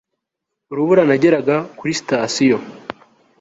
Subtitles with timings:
[0.71, 2.57] Urubura nageraga kuri sitasiyo